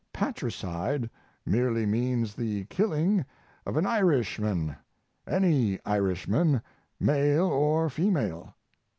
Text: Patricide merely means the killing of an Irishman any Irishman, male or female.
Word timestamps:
Patricide 0.13 1.11
merely 1.45 1.85
means 1.85 2.33
the 2.33 2.63
killing 2.71 3.23
of 3.67 3.77
an 3.77 3.85
Irishman 3.85 4.75
any 5.27 5.79
Irishman, 5.85 6.63
male 6.99 7.45
or 7.45 7.87
female. 7.87 8.55